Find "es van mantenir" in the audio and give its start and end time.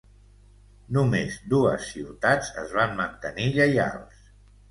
2.63-3.45